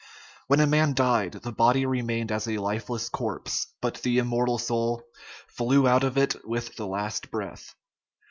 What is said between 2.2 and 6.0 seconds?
as a lifeless corpse, but the immortal soul" flew